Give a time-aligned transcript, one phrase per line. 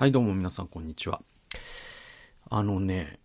[0.00, 1.22] はい、どうも皆さん、こんにちは。
[2.48, 3.18] あのね、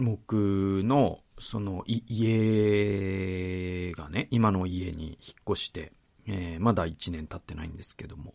[0.00, 5.92] 僕の、その、家がね、今の家に引っ越して、
[6.26, 8.34] えーまだ1年経ってないんですけども、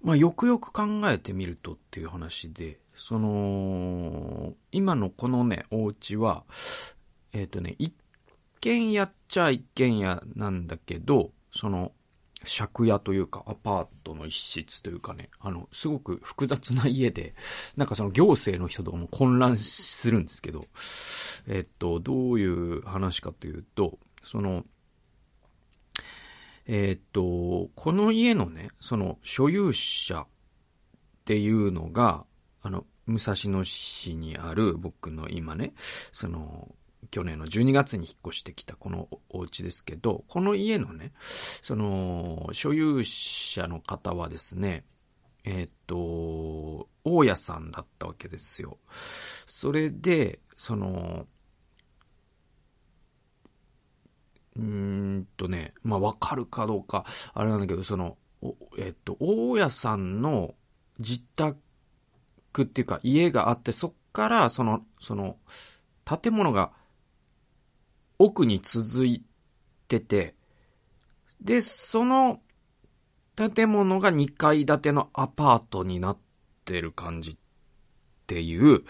[0.00, 6.44] まあ、よくよく考えてみるとっていう話で、その、今のこのね、お家は、
[7.32, 7.92] えっ、とね、一
[8.60, 11.90] 軒家っちゃ一軒家なんだけど、その、
[12.44, 17.34] 借家というか、アパートの一室というかね、あの、すごく複雑な家で、
[17.76, 20.64] なんかその行政の人とかも混乱するんですけど、
[21.46, 24.64] えっと、どういう話かというと、その、
[26.66, 30.26] えっと、この家のね、その所有者っ
[31.24, 32.24] ていうのが、
[32.62, 36.74] あの、武蔵野市にある僕の今ね、その、
[37.10, 41.12] 去年の12月に引っ越してきたこのお家ですけど、この家のね、
[41.62, 44.84] その、所有者の方はですね、
[45.44, 48.78] えーっと、大家さんだったわけですよ。
[49.46, 51.26] それで、その、
[54.56, 60.54] うんとね、まあ、わかるかどうか、あれなんだけど、その、おえーっと、大家さんの
[60.98, 61.56] 自宅
[62.62, 65.36] っていうか家があって、そっから、その、その、
[66.04, 66.72] 建物が
[68.20, 69.24] 奥に続い
[69.88, 70.34] てて、
[71.40, 72.40] で、その
[73.34, 76.18] 建物が2階建てのアパートになっ
[76.66, 77.36] てる感じっ
[78.26, 78.84] ていう、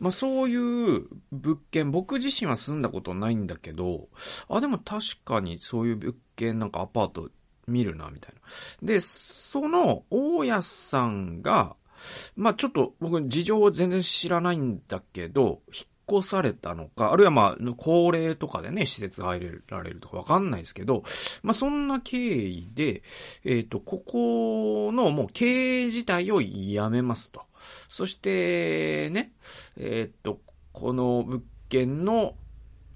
[0.00, 4.08] まあそういう物件、僕自身は住んだことないんだけど、
[4.50, 7.30] あ、でも確かにそういう物件なんかアパート
[7.66, 8.40] 見るな、みたいな。
[8.86, 11.74] で、その大家さんが、
[12.36, 21.02] まあちょっと僕事情を全然知らないんだけど、引越されたのか、あるいはまあ、高齢とかでね、施設入れられるとかわかんないですけど、
[21.42, 23.02] まあそんな経緯で、
[23.44, 27.42] えっ、と、ここのもう経営自体をやめますと。
[27.88, 29.32] そして、ね、
[29.76, 30.40] えっ、と、
[30.72, 32.34] この物件の、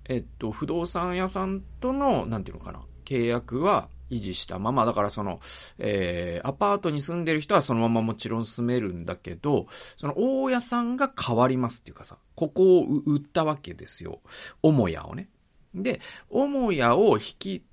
[0.08, 5.40] えっ、と、不動産屋さんとの、なんていうのかな、契約は維持したまま、だからその、
[5.78, 14.20] えー、アパートに住んでる人はそのままもちろん住めるんだけど、その大家さんが変わりますっていうかさ、ここを売ったわけですよ。
[14.62, 15.28] 母屋をね。
[15.74, 16.00] で、
[16.32, 17.64] 母屋を引き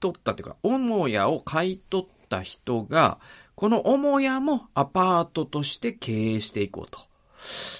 [0.00, 3.18] 取ったっていうか、母屋を買い取った人が、
[3.54, 6.98] この母屋もアパートとして経営していこうと。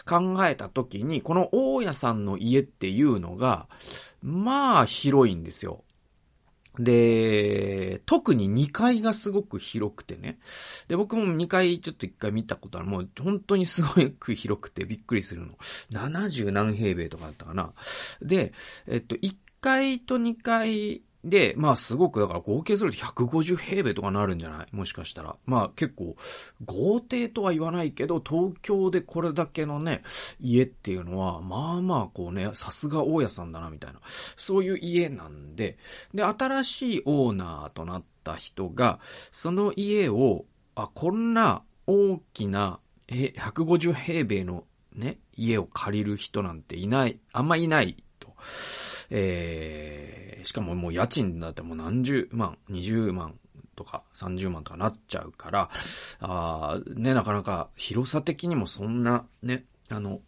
[0.06, 3.66] 考えたときに、この大家さんの家っていうのが、
[4.22, 5.84] まあ広いんですよ。
[6.78, 10.38] で、特に2階がすごく広くてね。
[10.88, 12.88] で、僕も2階ちょっと1回見たことある。
[12.88, 15.54] もう本当にすごく広くてびっくりするの。
[15.92, 17.72] 70何平米とかだったかな。
[18.22, 18.52] で、
[18.86, 24.66] えっと、1階と2階で、まあすごくだから合計すると150平米とかなるんじゃない？
[24.72, 25.36] もしかしたら。
[25.46, 26.16] まあ結構、
[26.64, 30.02] 豪邸とは言わないけど、東京でこれだけのね、
[30.38, 34.00] 家っていうのは、まあまあこうね、さすが大家さんだなみたいな。
[34.36, 35.78] そういう家なんで、
[36.12, 39.00] で、新しいオーナーとなった人が、
[39.32, 44.64] その家を、あ、こんな大きな、え、150平米の
[44.94, 48.34] ね、家を借りる人なんていない、あんまいないと。
[49.10, 53.38] えー、しかももう家賃だってもう何十万、20万
[53.76, 55.70] とか30万とかなっちゃうから、
[56.20, 60.20] あね、なかなか広さ的にもそんなね、あの、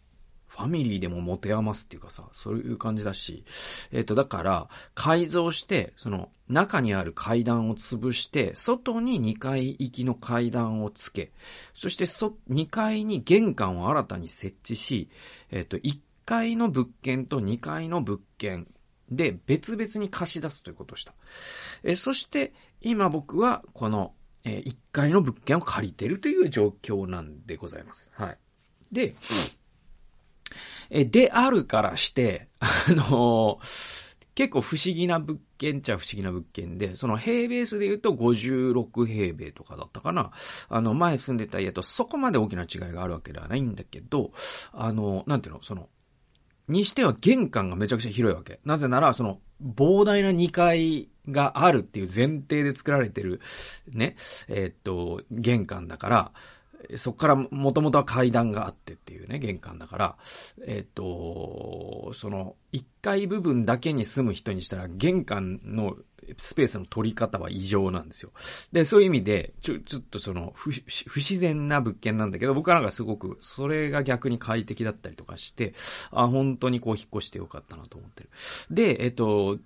[0.57, 3.43] ファミリーでも持て余すっていうかさ、そういう感じだし、
[3.91, 11.31] えっ、と、だから、改造して、その、中にある階段を潰して、外に2階行きの階段をつけ、
[11.75, 15.09] そしてそ、2階に玄関を新たに設置し、
[15.51, 15.77] えっ、と、
[16.27, 18.67] 階の物件と2階の物件
[19.09, 21.13] で別々に貸し出すということをした。
[21.83, 28.09] えそして、今僕はこの、え1階の物件を借りてるという状況なんでございます。
[28.13, 28.37] はい。
[28.91, 29.15] で、
[30.89, 34.07] えであるからして、あのー
[34.37, 40.29] 結構不思議な物件っちゃ不思議な物件で、その平米数で言うと56平米とかだったかな。
[40.69, 44.31] あの、前住んでた家とそこまで大きな違いがあるわけではないんだけど、
[44.73, 45.89] あの、なんていうの、その、
[46.67, 48.59] にしては玄関がめちゃくちゃ広いわけ。
[48.65, 53.41] なぜなら、その、膨大な2階があるっていう前提で作られてる、
[53.91, 54.15] ね、
[54.47, 56.31] えーっと、玄関だから、
[56.95, 60.15] そこからもともとは階段があってっていうね、玄関だから、
[60.65, 65.95] えーっと、その、1階部分だけに住む人にしたら、玄関の
[66.37, 68.31] スペースの取り方は異常なんですよ。
[68.71, 75.73] で、そういう意味で、ちょ、ちょっとその、不、不自然な物件なんだけど、僕はなんかすごく、それが逆に快適だったりとかして、
[76.11, 78.29] あ、本当にこう引っ越してよかったなと思ってる。
[78.71, 79.57] で、えっと、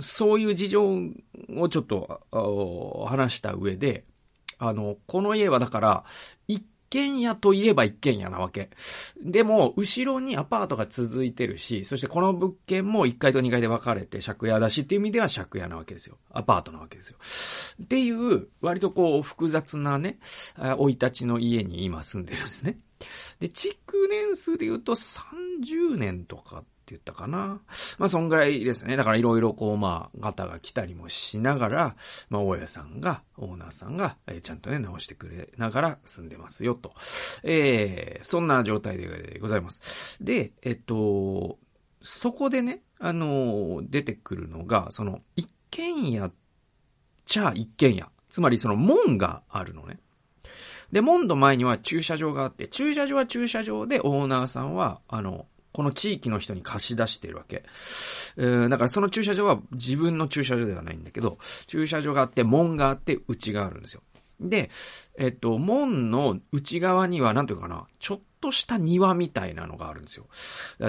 [0.00, 0.82] そういう事情
[1.56, 4.04] をちょっと、話した上で、
[4.58, 6.04] あの、この家はだから、
[6.48, 8.70] 1軒家といえば一軒家なわけ。
[9.22, 16.18] でも、後ろにアパートが続いてるし、そしてこの物件も1階と2階で分かれて借家だしっていう意味では借家なわけですよ。
[16.30, 17.16] アパートなわけですよ。
[17.84, 20.18] っていう、割とこう、複雑なね、
[20.56, 22.78] 生い立ちの家に今住んでるんですね。
[23.40, 27.60] で、築年数で言うと30年とかって言ったかな。
[27.98, 28.96] まあ、そんぐらいですね。
[28.96, 31.96] だからいろいろこう、まあ、ガタが来たりもしながら、
[32.30, 36.94] まあ、大家さんが、オーナーさんが、えー、ちゃんとね、直してくれながら住んでますよ、と。
[37.42, 40.16] えー、そんな状態でございます。
[40.24, 41.58] で、えっと、
[42.00, 46.30] そこでね、あの出てくるのが、その、一軒家
[47.26, 48.08] ちゃ一軒家。
[48.30, 50.00] つまりその門があるのね。
[50.92, 55.46] で、門の前には駐車場があって、駐車場は駐車場でオーナーさんは、あの、
[55.78, 57.62] この地域の人に貸し出しているわけ。
[58.36, 61.38] えー、だからその駐車場は自分の駐車場ではないんだけど、
[61.68, 64.02] 駐車場があって、門があって、内があるんですよ。
[64.40, 64.70] で、
[65.16, 70.26] えっと、門の内側には、なんていうかな、ちょっとした庭みたいなのがあるんですよ。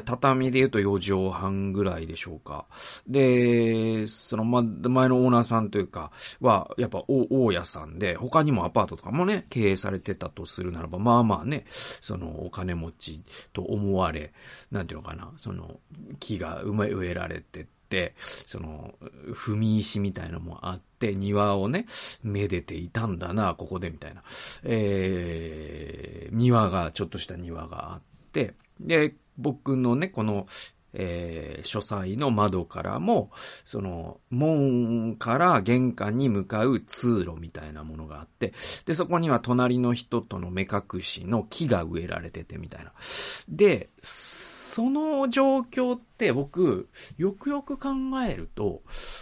[0.05, 2.65] 畳で言うと4畳半ぐらいでしょうか。
[3.07, 6.11] で、その、ま、前のオーナーさんというか、
[6.41, 11.65] は、やっぱ、大家さんで、他にもアパートとかもね、経営されてたとするならば、まあまあね、
[12.01, 13.23] その、お金持ち
[13.53, 14.33] と思われ、
[14.71, 15.79] なんていうのかな、その、
[16.19, 18.93] 木が植えられてって、その、
[19.33, 21.85] 踏み石みたいなのもあって、庭をね、
[22.23, 24.23] めでていたんだな、ここで、みたいな。
[24.63, 28.01] えー、庭が、ちょっとした庭があっ
[28.31, 30.47] て、で、僕のね、この、
[30.94, 33.31] えー、書斎の窓からも、
[33.65, 38.53] その、門から玄関に向かう通路みたいなものがあって、
[38.86, 42.91] で、そこには隣の人との目隠しの木が植えられててみたいな。
[43.47, 47.89] で、その状況って僕、よくよく考
[48.27, 48.81] えると、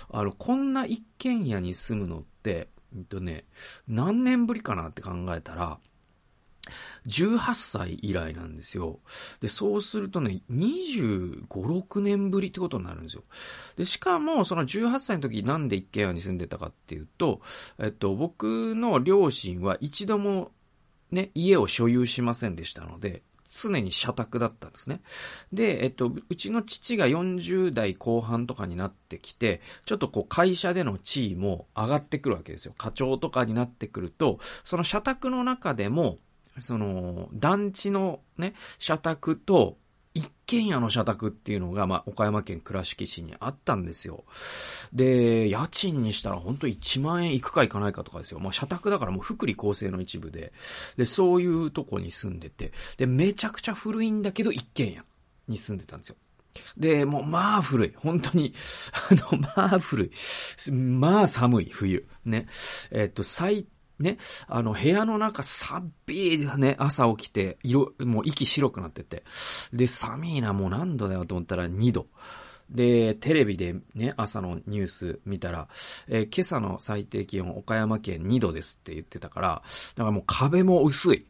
[0.10, 3.46] あの、こんな一軒家に住むのって、えっとね、
[3.88, 5.80] 何年ぶりかなって考えたら、
[7.08, 9.00] 18歳以来なんですよ。
[9.42, 13.24] で、そうするとね、25、6年ぶりってことになるんですよ。
[13.76, 17.42] で、しかも、その18歳の時なんで一軒家に住んでたかっていうと、
[17.80, 20.52] えっと、僕の両親は一度も
[21.12, 25.02] ね、家を所有しませんでしたので、常に社宅だったんですね。
[25.54, 32.74] で、えっと、うちの父が40代後半とかになってきて、ちょっとこう会社での地位も上がってくるわけですよ。
[32.78, 36.18] 課長とかになってくると、その社宅の中でも、
[36.60, 39.78] その、団地のね、社宅と、
[40.18, 44.24] 一軒家の社宅っていうのが、まあ、岡山県倉敷市にあったんですよ。
[44.92, 48.40] で、家賃にしたら本当1万円いくかいかないかとかですよ。
[48.40, 50.54] まあ、社宅だからもう福利厚生の一部で、
[50.96, 55.04] で、そういうとこに住んでて、で、めちゃくちゃ古いんだけど一軒家
[55.48, 56.16] に住んでたんですよ。
[56.76, 57.94] で、もう、まあ古い。
[57.96, 58.56] 本当に、
[59.12, 60.72] あの、まあ古い。
[60.72, 62.08] まあ寒い、冬。
[62.26, 62.48] ね。
[62.90, 63.68] えっと、最
[64.00, 64.18] ね、
[64.48, 69.24] あの、部屋の中、さっびーだね、朝起きて、色、もう息白くなってて。
[69.74, 72.08] で、寒いな、もう何度だよと思ったら2度。
[72.70, 75.68] で、テレビでね、朝のニュース見たら、
[76.08, 79.62] えー、今朝の最低気温岡山県2度ですって言ってたから、
[79.96, 81.26] だからもう壁も薄い。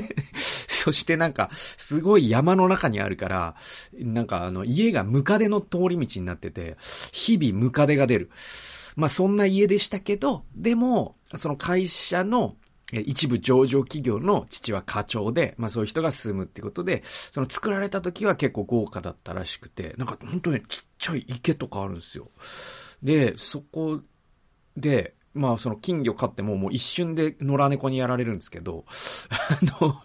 [0.34, 3.54] そしてなんか、すごい山の中にあるから、
[3.98, 6.76] なんかあの、家がムカデの通り道になってて、
[7.12, 8.30] 日々ムカデが出る。
[8.96, 12.56] まあそんな家でしたけど、でも、その会社の
[12.92, 22.30] 一部上場企業の父は課長で、まあそういう人が住むってことで、その作られた時は結構豪華だったらしくて、なんか本当にちっちゃい池とかあるんですよ。
[23.02, 24.00] で、そこ
[24.76, 28.84] で、まあその金魚飼ってももう一瞬で野良猫にやられるんですけど、
[29.30, 30.02] あの、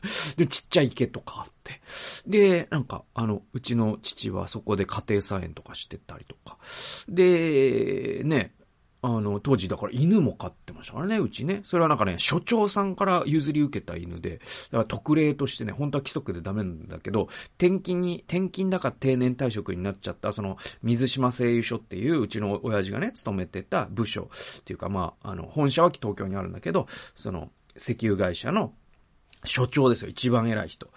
[0.48, 1.82] ちっちゃい池とかあって。
[2.26, 6.58] で、なんかあの、うちの父はそこで家庭菜園とかしてたりとか。
[7.10, 8.54] で、ね、
[9.01, 11.62] あの、当時だから犬も飼ってましたからね、うちね。
[11.63, 28.74] それはなんかね、所長さんから譲り受けた犬で、だから特例としてね、本当は規則でダメなんだけど、転勤に、転勤だから定年退職になっちゃった、その、水島製油所っていう、うちの親父がね、勤めてた部署っていうか、まあ、あの、本社は東京にあるんだけど、その、石油会社の
[29.44, 30.89] 所長ですよ、一番偉い人。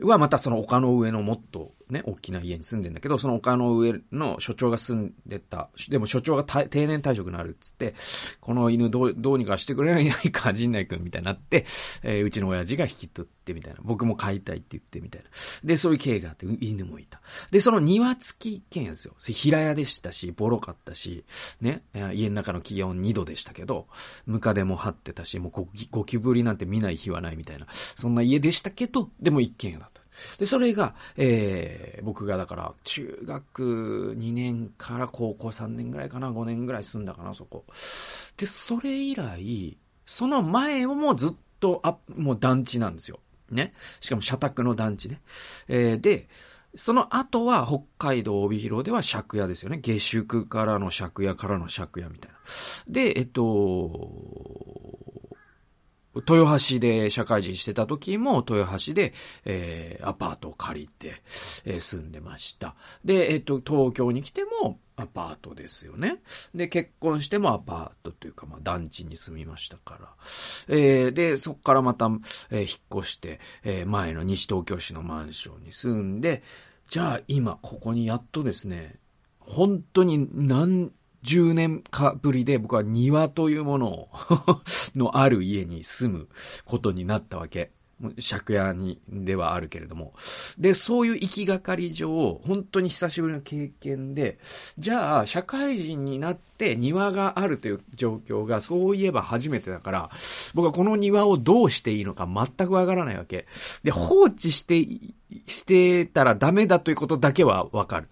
[0.00, 7.94] はまたその丘の上のもっとね、大きな家に住んでんだけど、その丘の上の所長が住んでた、でも所長が定年退職になるっつって、
[8.40, 11.66] この犬どう、どうにかしてくれないか、陣内くんみたいになって、
[12.02, 13.80] えー、うちの親父が引き取ってみたいな。
[13.82, 15.28] 僕も飼いたいって言ってみたいな。
[15.62, 17.20] で、そういう経緯があって、犬もいた。
[17.50, 19.14] で、その庭付き一軒家ですよ。
[19.18, 21.26] 平屋でしたし、ボロかったし、
[21.60, 21.82] ね、
[22.14, 23.86] 家の中の気温2度でしたけど、
[24.24, 30.01] ムカデも張ってたし、もうゴキブリなんて見ない日はないみたいな、そんな家でしたけど、でも一軒家だった。
[30.38, 37.64] で、それが、えー、僕がだから、中学2年から高校3年ぐらいかな、5年ぐらい住んだかな、そこ。
[38.36, 39.76] で、それ以来、
[40.06, 43.20] その前をもずっと、あ、もう団地なんですよ。
[43.50, 43.74] ね。
[44.00, 45.20] しかも社宅の団地ね。
[45.68, 46.28] えー、で、
[46.74, 49.78] その後は北海道帯広では借家ですよね。
[49.78, 52.38] 下宿からの借家からの借家みたいな。
[52.88, 54.91] で、えっと、
[56.14, 59.14] 豊橋で社会人してた時も、豊橋で、
[59.44, 61.22] えー、アパートを借りて、
[61.64, 62.74] えー、住んでました。
[63.04, 66.18] で、えっ、と、東京に来ても、アパートですよね。
[66.54, 70.08] で、結婚してもアパートというか、まあ、団地に住みましたから。
[70.68, 72.10] えー、で、そこからまた、
[72.50, 72.66] えー、引
[72.98, 76.42] っ越して、えー、前の西東京市のマンションに住んで、
[76.88, 78.96] じゃあ今、ここにやっとですね、
[79.38, 80.92] 本当に何
[81.24, 84.08] 10年かぶりで僕は庭というものを
[84.96, 86.28] のある家に住む
[86.64, 87.72] ことになったわけ。
[88.16, 90.12] 借家に、ではあるけれども。
[90.58, 94.38] で、そういう行きがかり上、本当に久しぶりの経験で、
[94.78, 100.10] じゃあ、社会人になって庭があるという状況が、そういえば初めてだから、
[100.54, 103.46] 僕はこの庭をどうしていいのか全くわからないわけ。
[103.82, 104.86] で、放置して
[105.46, 108.08] してたらダメだということだけはわかる。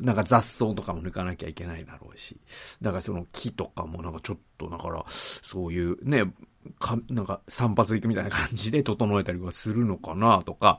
[0.00, 2.36] なんか雑草とかも抜かなきゃいけないだろうし。
[2.80, 6.32] だからその木とかもなんかちょっと、だから、そういうね、
[6.78, 10.78] か、なんか散髪行くみたいな感じで整えたりはするのかなとか、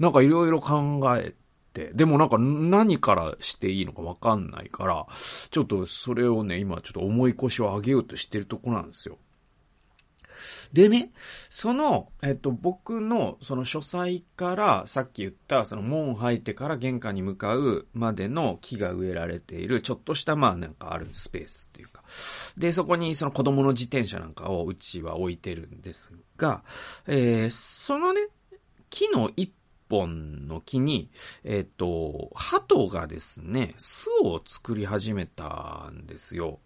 [0.00, 1.34] なんかいろいろ考え
[1.72, 5.06] て、でもなんか何からしていいのかわかんないから、
[5.50, 9.18] ちょっとそれをね、今ちょっと重い腰を上げようとしてるとこなんですよ。
[10.72, 11.10] でね、
[11.50, 22.02] その、えっと、僕の、その書斎から、さっき言った、その門入ってから玄関に向かうまでの木が植えられている、ちょっとした、まあなんかあるスペースっていうか。
[22.56, 26.62] で、そこにその子供の自転車なんかをうちは置いてるんですが、
[27.06, 28.28] えー、そのね、
[28.90, 29.52] 木の一
[29.88, 31.10] 本の木に、
[31.44, 36.60] えっ、ー、と、鳩がですね、巣を作り始めたんですよ。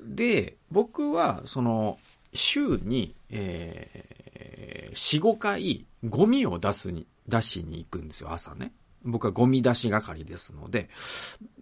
[0.00, 1.98] で、僕は、その、
[2.36, 8.72] 週に、えー、4、5回ゴミを出すに、出しに行くんですよ、朝ね。
[9.06, 10.90] 僕はゴミ出し係ですので、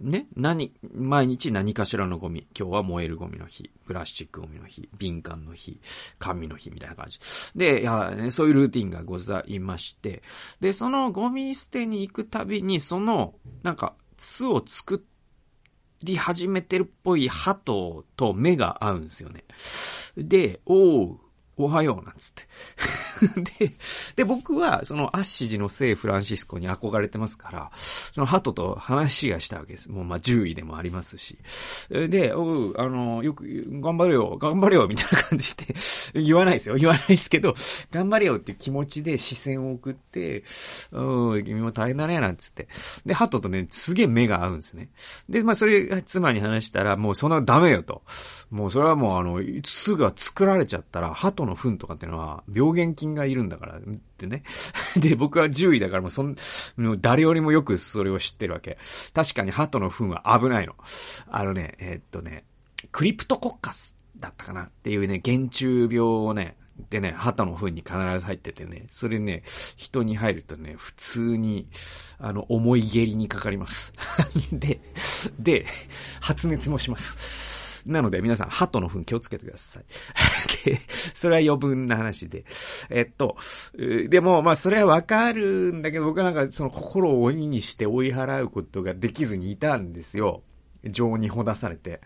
[0.00, 2.46] ね、何、毎日何かしらのゴミ。
[2.58, 5.78] 今日は燃えるゴミの日、プラスチックゴミの日、敏感の日、
[6.18, 7.20] 紙の日みたいな感じ。
[7.54, 10.22] で、いや、ね、そういうルーティンがございまして、
[10.60, 15.04] で、そのゴミ捨てに行くたびに、その、なんか、巣を作
[16.02, 19.44] り始めてるっぽい鳩と目が合うんですよね。
[20.16, 21.20] で、おう、
[21.56, 22.42] おはよう、なんつって。
[23.66, 23.72] で、
[24.16, 29.90] で、僕は、その、アッシジの聖フランシスコに憧れてますから、その、鳩と話がしたわけです。
[29.90, 31.38] もう、まあ、獣医でもありますし。
[31.90, 33.44] で、おう、あの、よく、
[33.80, 35.74] 頑張れよ、頑張れよ、みたいな感じで、
[36.14, 36.76] 言わないですよ。
[36.76, 37.54] 言わないですけど、
[37.92, 40.44] 頑張れよっていう気持ちで視線を送って、
[40.90, 42.68] うん、君も大変だね、なんつって。
[43.06, 44.90] で、鳩とね、すげえ目が合うんですね。
[45.28, 48.02] で、まあ、それ、妻に話したら、もうそんなダメよと。
[48.50, 53.80] もう、それはもう、あの、巣が作られちゃったら、鳩の糞とかっていうのは、病原菌がいるんだから、っ
[54.16, 54.42] てね。
[54.96, 56.36] で、僕は獣医だからもうそん、
[56.76, 58.78] もう誰よりもよくそれを知ってるわけ。
[59.12, 60.74] 確かに鳩の糞は危ないの。
[61.28, 62.44] あのね、えー、っとね、
[62.90, 66.56] クリプトコッカスだったかなっていうね、原虫病をね、
[66.90, 69.44] でね、鳩の糞に必ず入っててね、それね、
[69.76, 71.68] 人に入るとね、普通に、
[72.18, 73.92] あの、重い下痢にかかります。
[74.50, 74.80] で、
[75.38, 75.66] で、
[76.20, 77.43] 発熱もします。
[77.86, 79.84] なので皆さん、鳩の糞気をつけてください。
[80.64, 80.80] で、
[81.14, 82.44] それは余分な話で。
[82.90, 83.36] えっと、
[84.08, 90.42] でも、まあ、それはわかるんだけど、僕はなんかその心を鬼にして追い払うことができずにいたんですよ。
[90.90, 92.00] 情にほだされて。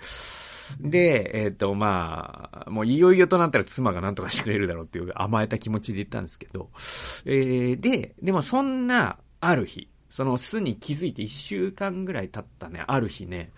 [0.81, 6.71] で、えっ、と、まあ、もういよいよとなったら妻が何とかしてくれるだろうっていう甘えた気持ちで言ったんですけど、
[7.25, 13.51] えー、で、でもそんな、ある日、その巣に気づいて一週間ぐらい経ったね、ある日ね、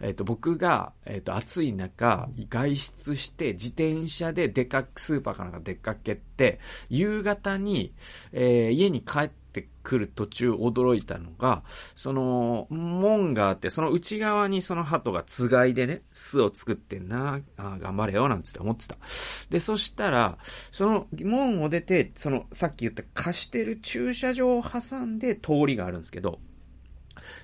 [0.00, 7.94] えっ、と、僕が、えっ、と、暑い中、外出して自転車ででかく、スーパーかなんか出かけて、夕方に、
[8.32, 11.62] えー、家に帰ってってくる途中驚いたのが、
[11.94, 18.96] その、門があって、その内側にその鳩がつがいでね、巣を作ってんな、あ頑張れよ、なんつって思ってた。
[19.50, 20.38] で、そしたら、
[20.70, 26.40] その門を出て、その、さっき言った貸してる駐車場を挟んで通りがあるんですけど、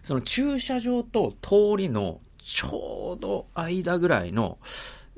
[0.02, 4.58] その駐車場と通りのちょうど間ぐらいの、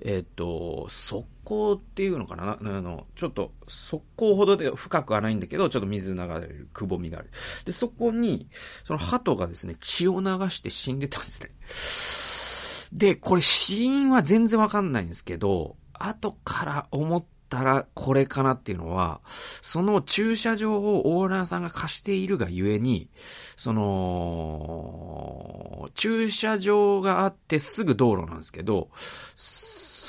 [0.02, 2.59] えっ、と、側溝っていうのかな？
[2.59, 7.30] あの、ちょっと、側溝ほどで深くはないんだけど、ちょっと水流れる、くぼみがある。
[7.64, 8.49] で、そこに、
[8.85, 12.99] その鳩がですね、血を流して死んでたんですね。
[12.99, 23.09] で、これ死因は全然わかんないんですけど、後から思ったらこれかなっていうのは、その駐車場をオーナーさんが貸しているがゆえに、
[23.57, 28.88] その、駐車場があってすぐ道路なんですけど、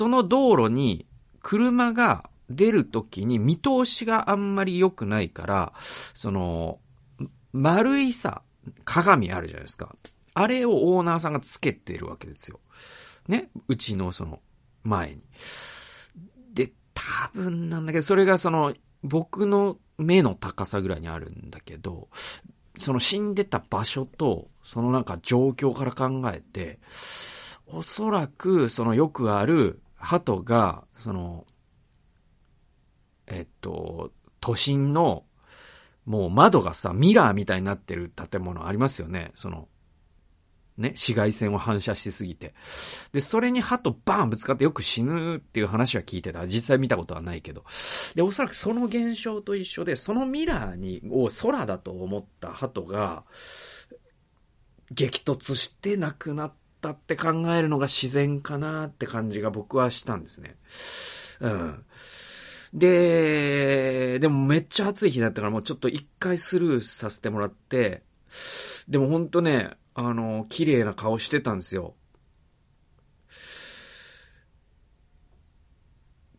[0.02, 1.06] その道路に
[1.44, 5.74] 車が出るときに見通しがあんまり良くないから、
[6.16, 6.80] その、
[7.54, 8.42] 丸いさ、
[8.84, 9.96] 鏡あるじゃないですか。
[10.34, 12.60] あれをオーナーさんがつけてるわけですよ。
[13.28, 13.52] ね？
[13.68, 14.40] うちのその
[14.82, 15.22] 前に。
[16.52, 22.08] で、多分なんだけど、それがその僕の目の高さぐらいにあるんだけど、
[22.76, 26.80] その死んでた場所と、そのなんか状況から考えて、
[27.74, 31.46] おそらくそのよくある鳩が、その、
[33.28, 35.24] えっと、都心の、
[36.06, 39.32] もう窓がさ、ミラーみたいになってる建物ありますよね。
[39.36, 39.70] その、
[40.78, 42.56] ね、紫外線を反射しすぎて。
[43.12, 46.48] で、それに歯とバーンぶつかってよく死ぬっていう話は聞いてた。
[46.48, 47.64] 実際見たことはないけど。
[48.16, 53.24] で、おそらくその現象と一緒で、そのミラーに、を空だと思った鳩が、
[54.92, 60.56] 激突して亡くなったって考えるのが自然かなって感じが僕はしたんですね。
[61.40, 61.86] うん。
[62.74, 68.04] で、でもめっちゃ暑い日だったからもうちょっと一回スルーさせてもらって、
[68.88, 71.96] でもほんとね、あの、綺麗な顔してたんですよ。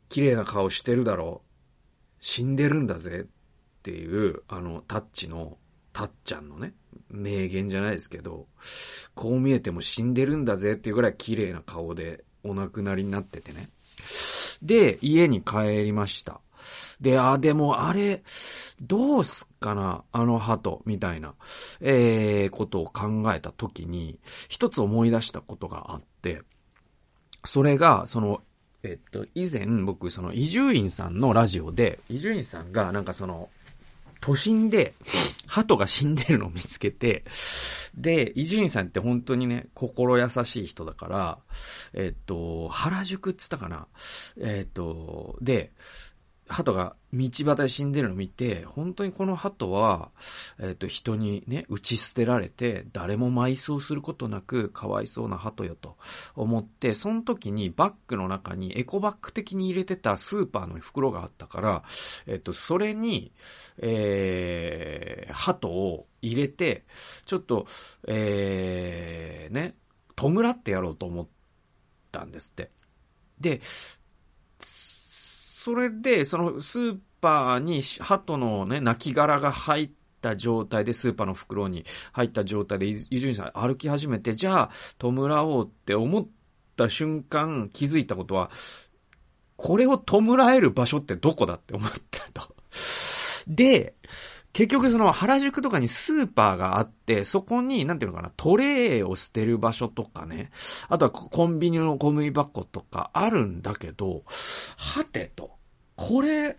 [0.08, 1.42] 綺麗な顔してるだろ
[2.20, 3.26] 死んでるんだぜっ
[3.82, 5.58] ていう、あの、タッチの、
[5.92, 6.74] タッちゃんのね、
[7.10, 8.46] 名言じゃないですけど、
[9.14, 13.68] こう見えても死んでるんだぜっていうぐらい綺麗な顔でお亡くなりになっててね。
[14.62, 16.40] で、家に帰りました。
[17.00, 18.22] で、あ、でもあれ、
[18.80, 21.34] どうすっかなあの鳩、みたいな、
[21.80, 24.18] えー、ことを考えたときに、
[24.48, 26.42] 一つ思い出したことがあって、
[27.44, 28.40] それが、その、
[28.84, 33.48] えっと、以前僕、その、伊集院さんのラジオで、伊集院さんが、なんかその、
[34.22, 34.94] 都心で、
[35.48, 37.24] 鳩が死んでるのを見つけて、
[37.94, 41.38] で、伊集院さんって本当にね、心優しい人だから、
[41.92, 43.88] えっと、原宿っつったかな。
[44.40, 45.72] えっと、で、
[46.52, 50.10] 鳩が道端で死んでるのを見て、本当にこの鳩は、
[50.58, 55.96] えっ、ー、と、人にね、打ち捨てられて、誰も埋葬することなく、かわいそうな鳩よと
[56.36, 61.82] 思って、その時にバッグの中にエコバッグ的に入れてたスーパーの袋があったから、
[62.26, 63.32] えっ、ー、と、それに、
[63.78, 66.84] えー、鳩を入れて、
[67.26, 67.66] ちょっと、
[68.06, 69.74] えー、ね、
[70.16, 71.26] 弔ってやろうと思っ
[72.10, 72.70] たんですって。
[73.40, 73.60] で、
[75.62, 85.12] それで、そのスーパーに鳩のね、亡きが入った状態で、スーパーの袋に入った状態で、伊集院さん歩き始めて、じゃあ、弔
[85.44, 86.26] おうって思っ
[86.74, 88.50] た瞬間、気づいたことは、
[89.56, 90.20] これを弔
[90.52, 92.56] える場所ってどこだって思ったと。
[93.46, 93.94] で、
[94.52, 100.50] 結局その原宿とかにスーパーがあって、そこに、なんていうのかな、トレーを捨てる場所とかね、
[100.88, 104.24] あとはコンビニのゴミ箱とかあるんだけど、
[104.76, 105.52] はてと、
[105.96, 106.56] これっ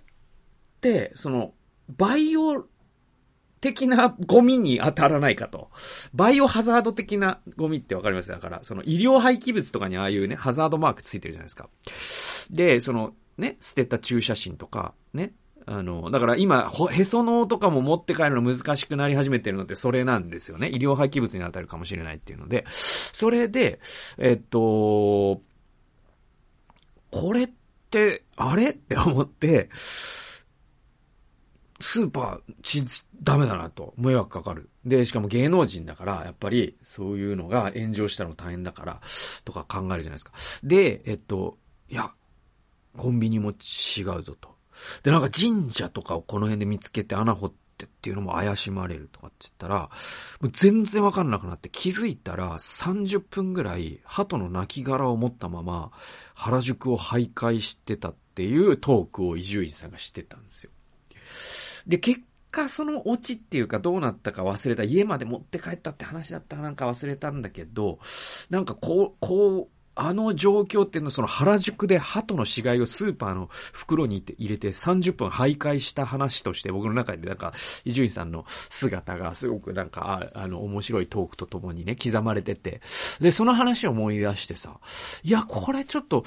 [0.81, 1.53] て、その、
[1.97, 2.65] バイオ
[3.61, 5.69] 的なゴミに当たらないかと。
[6.13, 8.29] バイオハザード的なゴミってわかります？
[8.29, 11.69] だから、その医療廃棄物とかにああいうね、ハザードマークついてるじゃないですか。
[12.51, 15.33] で、その、ね、捨てた注射針とか、ね、
[15.65, 20.69] あの、だから今、へその緒とかも持って帰るの難しくなり始めてるのってそれなんですよね。
[20.69, 23.79] 医療廃棄物に当たるかもしれないっていうので、それで、
[24.17, 25.41] えっと、
[27.11, 27.49] これっ
[27.89, 29.69] て、あれって思って、
[31.83, 32.83] スーパー、ち、
[33.21, 33.93] ダメだなと。
[33.97, 34.69] 迷惑かかる。
[34.85, 39.01] で、しかも芸能人だから、やっぱり、そういうのが炎上したの大変だから、
[39.43, 40.31] とか考えるじゃないですか。
[40.63, 41.57] で、えっと、
[41.89, 42.09] いや、
[42.95, 44.52] コンビニも違うぞと。
[45.03, 49.89] で、なんか神社とかをこの辺で見つけて穴掘ってっていうのも怪しまれるとかって言ったら、
[50.41, 55.91] もう全然わかんなくなって気づいたら30分ぐらい鳩の亡骸を持ったまま
[56.33, 60.71] 原宿を徘徊してたっていうトークを伊集院さんがしてたんですよ。
[61.87, 64.83] で、結果そのオチっていうかどうなったか忘れた。
[64.83, 67.99] 家まで持って帰ったって話だったかなんか忘れたんだけど、
[68.49, 77.53] なんかこう、こう、あの状況っていうのはその原宿で鳩の死骸をスーパーの袋に入れて30分徘徊した話として僕の中でなんか
[77.85, 82.81] 伊集院さんの姿がすごくなんかあの面白いトークとともにね刻まれてて。
[83.19, 84.79] でその話を思い出してさ
[85.23, 86.23] いやこれちょっと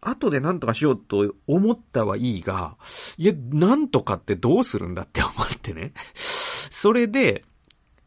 [0.00, 2.76] 後で何とかしようと思ったはいいが
[3.16, 5.92] いやなんとかってどうするんだって思ってね。
[6.14, 7.44] それで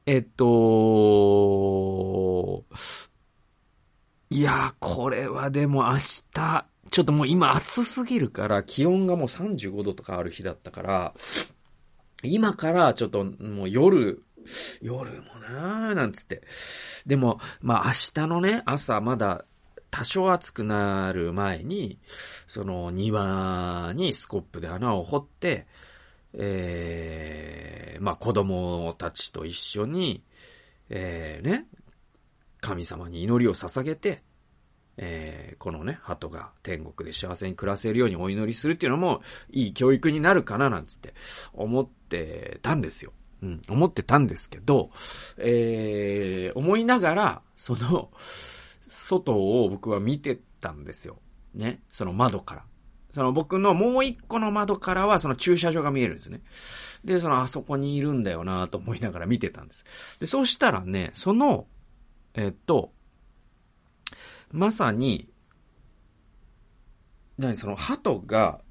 [0.05, 0.45] えっと
[4.33, 5.97] いやー、これはでも明
[6.33, 11.13] 日、ちょっともう今暑すぎるから、気温がもう35度とかある日だったから、
[12.23, 14.23] 今からちょっともう夜、
[14.81, 16.43] 夜もなーなんつって。
[17.05, 17.91] でも、まあ明
[18.23, 19.43] 日のね、朝まだ
[19.89, 21.99] 多少暑くなる前に、
[22.47, 25.67] その庭にスコップで穴を掘って、
[26.35, 30.23] えー、まあ子供たちと一緒に、
[30.89, 31.65] えー、ね、
[32.71, 34.23] 神様に祈りを捧げて、
[34.95, 41.13] えー、このね、鳩が天国で幸せに暮らせるようにお祈りするっていうのも、いい教育になるかななんつって
[41.53, 43.11] 思ってたんですよ。
[43.43, 44.91] うん、思ってたんですけど、
[45.37, 48.09] えー、思いながら、その、
[48.87, 51.17] 外を僕は見てたんですよ。
[51.53, 51.81] ね。
[51.89, 52.63] その窓から。
[53.13, 56.41] その僕のもう一個の窓からはその駐車場が見えるんですね。
[57.03, 60.19] で、そのあそこにいるんだよなと思いながら見てたんです。
[60.21, 61.67] で、そうしたらね、その、
[62.33, 62.93] えっと、
[64.51, 65.29] まさに、
[67.37, 68.61] 何その鳩が、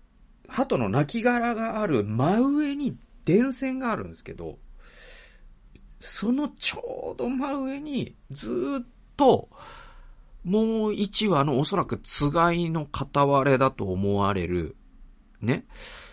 [0.49, 4.59] 鳩の亡骸がある真上に電線があるんですけど、
[6.01, 9.49] そのちょうど真上にずっと、
[10.45, 14.77] もう一話のおそらくつがいの片割れだと思われる、
[15.43, 15.65] ね。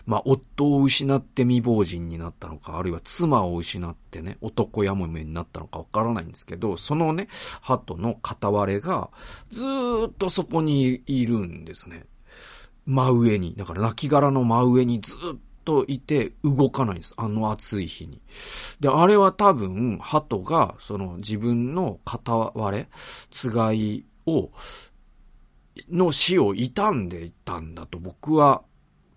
[0.06, 7.28] まあ、夫を失って未亡人になったのか、あるいは妻を失ってね、男やもめになったのかわからないんですけど、そのね、
[7.60, 9.10] 鳩の片割れが、
[9.50, 9.62] ず
[10.08, 12.06] っとそこにいるんですね。
[12.86, 13.54] 真上に。
[13.54, 17.12] だから、亡骸の真上にずっといて動かないんです。
[17.18, 18.22] あの暑い日に。
[18.80, 22.88] で、あれは多分、鳩が、その自分の片割れ、
[23.30, 24.50] つがいを、
[25.90, 28.62] の死を傷んでいたんだと僕は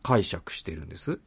[0.04, 1.20] 解釈してるんです。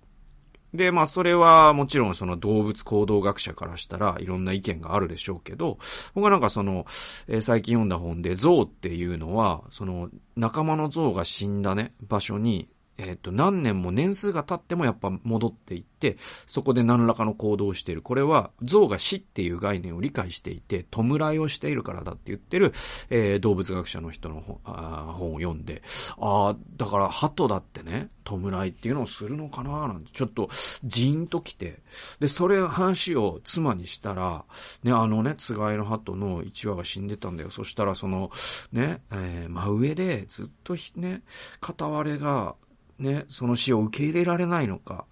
[0.75, 5.79] で、まあそれはもちろんその動物行動学者からしたらいろんな意見があるでしょうけど、
[6.15, 6.85] 僕はなんかその、
[7.29, 18.03] えー、最近読んだ本で象っていうのは、その仲間の象が死んだね、場所にえっ、と、何年も年数が経ってもやっぱ戻っていって、そこで何らかの行動をしている。
[18.03, 22.73] これは、象が死っていう概念を理解していて、弔いをしているからだって言ってる、
[23.11, 25.83] えー、動物学者の人の本本を読んで、
[26.19, 30.49] ああ、だから、鳩だってね、弔いっていうのをするのかななんて、ちょっと、
[30.85, 31.83] ジーンと来て、
[32.21, 34.45] で、それ話を妻にしたら、
[34.83, 37.51] ね、あのね、つがいの鳩の1羽が死んでたんだよ。
[37.51, 38.31] そしたら、その、
[38.73, 41.23] ね、えー、真上でずっとね、
[41.61, 42.57] 片割れが、
[43.05, 45.07] ね、その死を受け入れられないのか、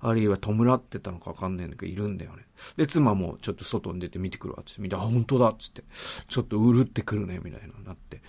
[0.00, 2.46] あるいは弔ってたのかわかんないんだけど、いるんだよね。
[2.76, 5.84] で、妻もちょっと外に出て見てくるわ、つって見て、あ、本当だ、つって、
[6.28, 8.20] ちょっとうるってくるね、みたいななって。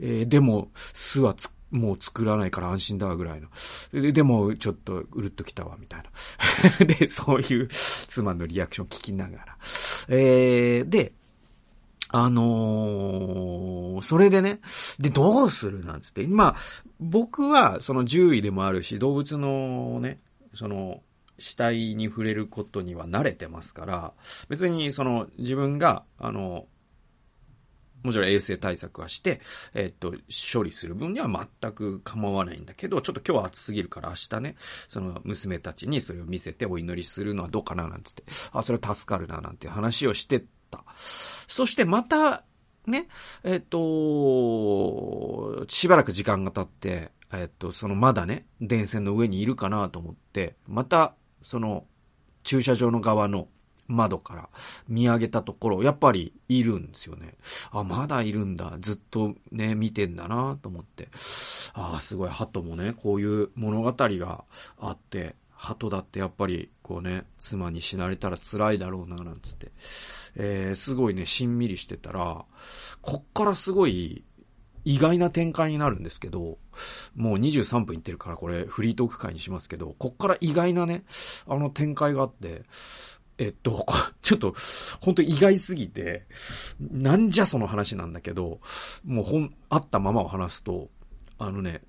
[0.00, 3.48] えー、でも、巣はつ、もう作らないから安心だわ、ぐらいの。
[3.92, 6.02] で、でも、ちょっとうるっときたわ、みたい
[6.78, 6.86] な。
[6.86, 9.58] で、そういう妻のリアクション聞きながら。
[10.08, 11.12] えー、で、
[12.16, 14.60] あのー、それでね、
[15.00, 16.24] で、どうするなんつって。
[16.28, 16.56] まあ、
[17.00, 20.20] 僕は、その獣医でもあるし、動物のね、
[20.54, 21.02] その、
[21.40, 24.12] 死体に触れることには慣れてますから、
[24.48, 26.66] 別にその自分が、あの、
[28.04, 29.40] もちろん衛生対策はして、
[29.72, 30.14] えっと、
[30.52, 34.54] 処理する分には全く構わないんだけど、ちょっと今日は暑すぎるから明日ね、
[34.86, 38.22] その娘たちにそれを見せてお祈りするのはどうかななんつって、
[38.52, 40.44] あ、それ助かるななんて話をして。
[40.96, 42.44] そしてまた、
[42.86, 43.08] ね、
[43.44, 51.84] えっ、と、しばらく時間が経って、えっ、と、そのまだね、電線の上にいるかなと思って、また、その、
[52.42, 53.48] 駐車場の側の
[53.86, 54.48] 窓から
[54.88, 57.34] 見上げたところ、やっぱりいるんですよね。
[57.70, 58.76] あ、まだいるんだ。
[58.80, 61.08] ずっとね、見てんだなと思って。
[61.74, 64.44] ああ、すごい、鳩もね、こういう物語が
[64.78, 69.72] あって、鳩だってやっぱり、こうね、妻に死なれたら辛いだろうな、なんつって。
[70.36, 72.44] えー、すごいね、しんみりしてたら、
[73.00, 74.24] こっからすごい
[74.84, 76.58] 意外な展開になるんですけど、
[77.14, 81.04] もう23分いってるからこれフリートーク会にしますけど、こっから意外なね、
[81.48, 82.62] あの展開があって、
[83.38, 83.86] えっと、
[84.22, 84.54] ちょっと、
[85.00, 86.26] 本当意外すぎて、
[86.78, 88.60] なんじゃその話なんだけど、
[89.04, 90.90] もうほん、あったままを話すと、
[91.38, 91.82] あのね、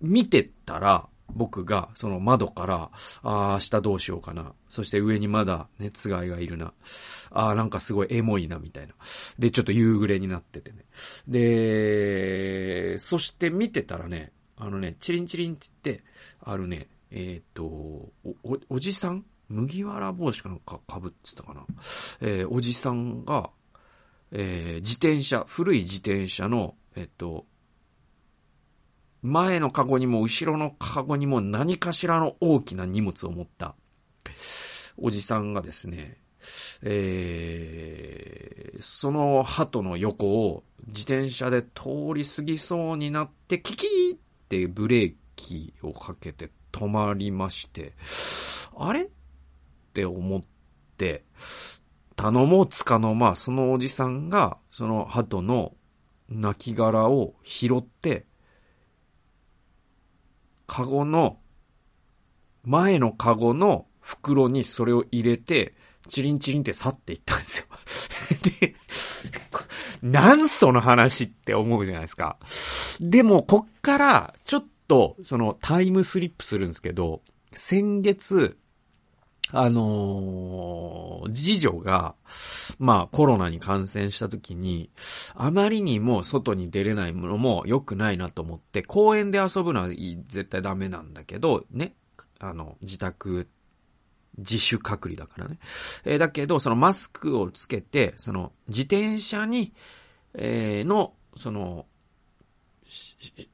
[0.00, 2.90] 見てたら、僕がその窓から、
[3.22, 4.52] ああ、明日どうしようかな。
[4.68, 6.72] そして上にまだね、つがいがいるな。
[7.30, 8.94] ああ、なんかすごいエモいな、みたいな。
[9.38, 10.84] で、ちょっと夕暮れになっててね。
[11.26, 16.04] で、そして見てたらね、あのね、チリンチリンって言って、
[16.44, 18.12] あるね、えっ、とお、
[18.44, 19.24] お、おじさん？
[19.48, 21.66] 麦わら帽子かなんか被ってたかな。
[22.20, 23.50] えー、おじさんが、
[24.30, 27.44] えー、自転車、古い自転車の、えっ、と、
[29.22, 33.74] 前のカゴにも後ろのカゴにも何かしらの大きな荷物を持った。
[34.96, 36.18] おじさんがですね、
[36.82, 47.94] えー、その鳩の横を自転車で通り過ぎそうになって、キキーってブレーキをかけて止まりまして、
[48.76, 49.04] あれ？
[49.04, 49.08] っ
[49.94, 50.42] て思っ
[50.96, 51.24] て、
[52.16, 55.74] 頼もうつかの間、そのおじさんが、その鳩の
[56.28, 58.26] 亡骸を拾って、
[60.72, 61.36] カゴの、
[62.64, 65.74] 前のカゴの袋にそれを入れて、
[66.08, 67.66] チリンチリンって去っていったんですよ。
[70.02, 72.38] で、なんその話って思うじゃないですか。
[73.02, 77.20] でも、こっから、ちょっと、その、タイムスリップするんですけど、
[77.52, 78.56] 先月、
[79.54, 82.14] あのー、次女が、
[82.78, 84.90] まあコロナに感染した時に、
[85.34, 91.94] あまりにも外に出れないものも良くないなと思って、公園で遊ぶのは絶対ダメなんだけど、ね、
[92.40, 93.46] あの、自宅、
[94.38, 95.58] 自主隔離だからね。
[96.04, 99.74] えー、だけど、そのマスクをつけて、その自転車に、
[100.34, 101.86] えー、の、その、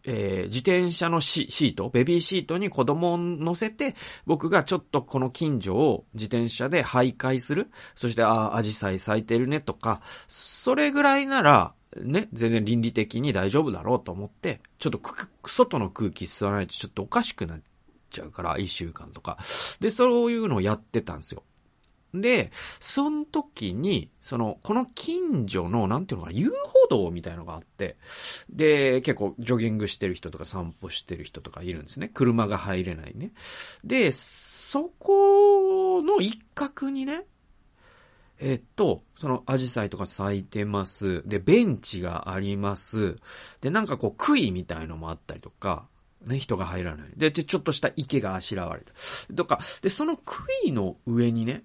[0.05, 3.95] えー、自転車のシート、ベビーシートに子供を乗せて、
[4.27, 7.71] 僕がちょっとこの近所を自転車で徘徊する。
[7.95, 15.01] そして、ああ、アジサイ咲いてるねとか、それぐらいなら、ね、全然倫理的に大丈夫だろうと思って、ちょっと
[15.47, 17.61] 外の空気吸わないとちょっとおかしくなっ
[18.11, 19.39] ちゃうから、一週間とか。
[19.81, 21.43] で、そういうのをやってたんですよ。
[22.15, 27.97] で、その時に、その、この近所の、なんていうのかな、遊歩道みたいのがあって、
[28.51, 32.09] で、結構ジョギングしてる人とか散歩してる人とかいるんですね。
[32.09, 33.33] 車が入れないね。
[33.85, 37.25] で、そこの一角にね、
[38.41, 41.27] えっと、その、アジサイとか咲いてます。
[41.29, 43.17] で、ベンチがあります。
[43.61, 45.89] で、なんかこう、杭みたいのもあったりとか、
[46.25, 47.09] ね、人が入らない。
[47.17, 48.93] で、ちょっとした池があしらわれた。
[49.35, 51.65] とか、で、その杭の上にね、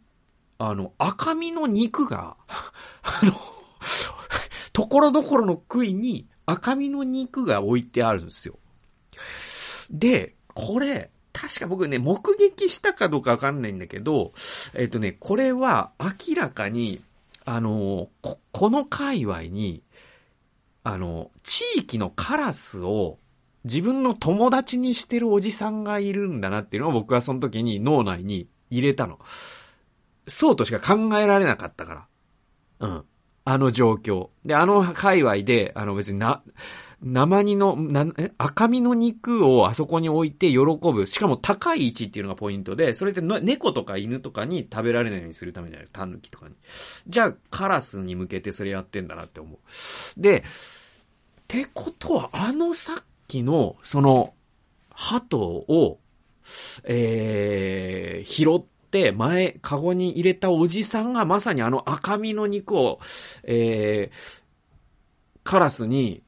[0.57, 2.37] あの、赤身の肉が、
[3.03, 3.33] あの、
[4.71, 8.57] ところどころの杭に赤身の肉が置いてあるんですよ。
[9.91, 14.33] で、これ、確か僕ね、目撃したかどうかわかんないんだけど、
[14.75, 17.01] えっ、とね、これは明らかに、
[17.45, 19.83] あの、こ、この界隈に、
[20.83, 23.17] あの、地域のカラスを
[23.63, 29.19] 自分の友達にしてるおじさんがいるんだなっていうのを僕はその時に脳内に入れたの。
[30.27, 32.07] そうとしか考えられなかったか
[32.79, 32.87] ら。
[32.87, 33.03] うん。
[33.45, 34.29] あの状況。
[34.45, 36.41] で、あの界隈で、あの別にな、
[37.01, 38.31] 生煮の、な、え？
[38.37, 41.05] 赤身の肉をあそこに置いて喜ぶ。
[41.07, 45.83] しかも高い位置っていうのがポイントで、それって猫とか犬とかに食べられないようにするためじゃない？
[45.83, 46.55] ですかタヌキとかに。
[47.07, 49.57] じゃあ、カラスに向けてそれやってんだなって思う。
[50.21, 50.43] で、っ
[51.47, 54.33] てことは、あのさっきの、その、
[54.89, 55.99] 鳩を、
[56.85, 58.63] えー、拾っ、
[59.11, 62.99] 前、カゴに入れたおじさんがまさにあの赤身の肉を、
[63.43, 66.23] えー、カラスに、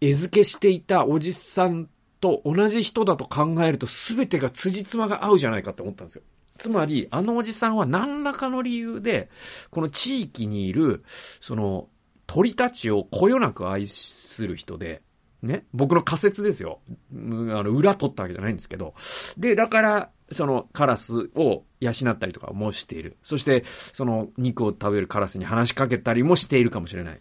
[0.00, 1.88] 餌付けしていたおじさん
[2.20, 6.22] と同じ人だと考えると全てが辻褄が合うじゃないかって思ったんですよ。
[6.56, 9.30] つまり、あのおじさんは何らかの理由で、
[9.70, 11.04] この地域にいる、
[11.40, 11.88] その、
[12.26, 15.02] 鳥たちをこよなく愛する人で、
[15.42, 16.80] ね、僕の仮説ですよ。
[17.12, 18.94] あの、裏取ったわけじゃないんですけど。
[19.38, 23.16] で、だから、そのカラスを養ったりとかもしている。
[23.22, 27.20] そして、その肉を食べるカラスに話しかけたりもしているかもしれない。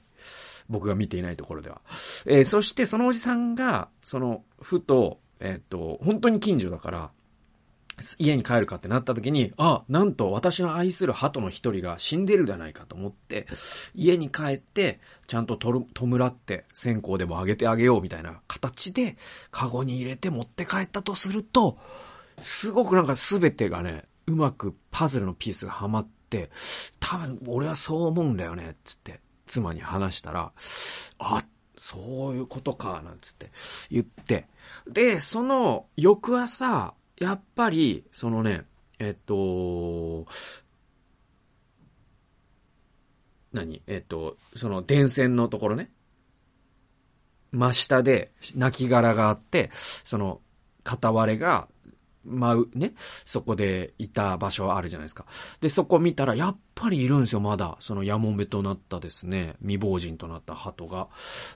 [0.68, 1.82] 僕が見ていないところでは。
[2.26, 7.12] えー、そしてそのおじさんが、その、ふと、えっ、と、本当に近所だから、
[8.18, 13.48] 家に帰るかってなった時に、あ、なんと私の愛する鳩の一人が死んでるじゃないかと思って、
[13.96, 19.18] 家に帰って、ちゃんととる、弔って線香でもあげてあげようみたいな形で、
[19.52, 21.78] カゴに入れて持って帰ったとすると、
[22.42, 26.50] すごくなんか全てがね、うまくパズルのピースがはまって、
[27.00, 30.52] 多分俺はそう思うんだよね、つって妻に話したら、
[31.20, 31.44] あ、
[31.78, 33.52] そういうことか、なんつって
[33.90, 34.48] 言って、
[34.88, 38.66] で、その翌朝、やっぱり、そのね、
[38.98, 40.26] えっと、
[43.52, 43.82] 何？
[43.88, 45.92] えっと、その電線のところね。
[47.52, 50.42] 真下で、泣き殻があって、その、
[50.84, 51.68] 片割れが
[52.26, 55.26] 舞う、ね、そこでいた場所あるじゃないですか。
[55.62, 57.78] で、そこ見たら、やっぱりいるんですよ、まだ。
[57.80, 61.08] その、やもめとなったですね、未亡人となった鳩が。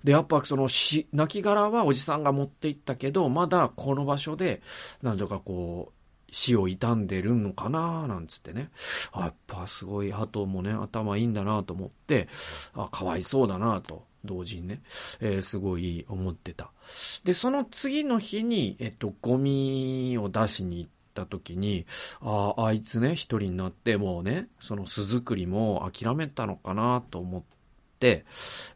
[0.04, 4.62] で、やっぱその、し、亡きはおじさんが持って行ったけど、まだこの場所で、
[5.02, 8.72] なんとかこう、死を傷んでるのかななんつってね。
[9.12, 12.28] あ、やっぱすごい鳩もね、頭いいんだなと思って、
[12.74, 14.06] あ、かわいそうだなと。
[14.26, 14.82] 同時にね、
[15.20, 16.72] えー、すごい思ってた。
[17.24, 21.86] で、その次の日に、えっと、ゴミを出しに行った時に、
[22.22, 27.44] ああ、あいつね、一人になって、もうね、その巣作りも諦めたのかなと思っ
[28.00, 28.26] て、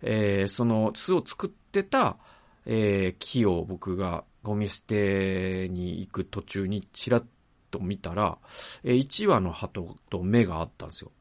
[0.02, 2.18] えー、その巣を作ってた、
[2.66, 7.26] えー、木を僕がゴミ捨てに行く途中にちらっ
[7.72, 8.38] と見たら、
[8.84, 11.12] えー、1羽の鳩と目があったんですよ。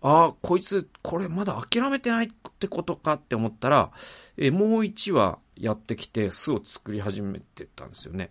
[0.00, 2.28] ああ、こいつ、これまだ諦めてないっ
[2.62, 3.90] ってことかって思ったら、
[4.36, 8.30] えー、もう1話やってきて巣を作り始めてたんですよね。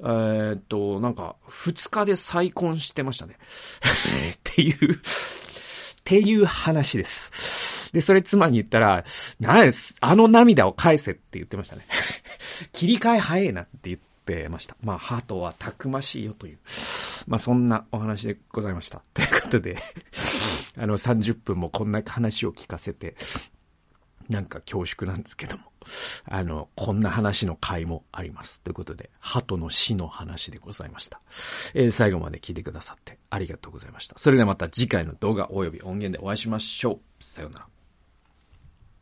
[0.00, 3.38] えー、っと、なんか、2日で再婚してましたね。
[4.34, 4.98] っていうっ
[6.02, 7.92] ていう話です。
[7.92, 9.04] で、それ妻に言ったら、
[9.38, 11.86] なです、あの涙を返せって言ってましたね。
[12.72, 14.76] 切り替え早いなって言ってました。
[14.82, 16.58] まあ、ハートはたくましいよという。
[17.28, 19.02] まあ、そんなお話でございました。
[19.14, 19.80] ということで、
[20.76, 23.16] あの、30分もこんな話を聞かせて、
[24.28, 25.64] なんか恐縮なんですけども。
[26.26, 28.60] あの、こんな話の回もあります。
[28.62, 31.20] ということで、鳩の死の話でございました。
[31.74, 34.16] えー、最後まで聞いてくださってありがとうございました。
[34.18, 37.24] それではまた次回の動画及び音源でお会いしましょう。
[37.24, 37.71] さようなら。